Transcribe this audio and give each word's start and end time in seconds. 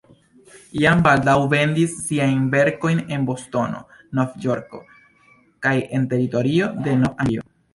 Jam 0.83 1.01
baldaŭ 1.07 1.35
vendis 1.51 1.93
siajn 2.05 2.41
verkojn 2.55 3.03
en 3.17 3.27
Bostono, 3.29 3.83
Nov-Jorko 4.21 4.81
kaj 5.67 5.77
en 5.99 6.09
teritorio 6.17 6.75
de 6.89 6.97
Nov-Anglio. 7.05 7.47